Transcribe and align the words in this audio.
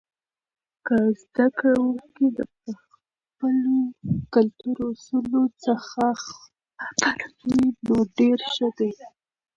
که 0.85 0.95
زده 1.21 1.45
کوونکي 1.59 2.25
د 2.37 2.39
خپلو 2.83 3.75
کلتور 4.33 4.77
اصولو 4.91 5.43
څخه 5.65 6.03
خبر 6.25 7.19
وي، 7.49 7.63
نو 7.85 7.95
ډیر 8.17 8.39
ښه 8.53 8.69
دی. 8.77 8.91